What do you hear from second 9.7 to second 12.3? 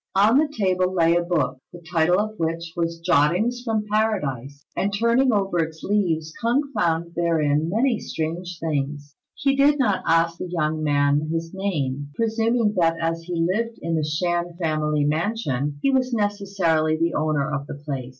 not ask the young man his name,